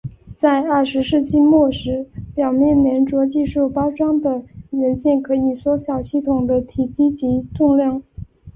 [0.35, 8.01] 在二十世纪末时表面黏着技术包装的元件可以缩小系统的体积及重量。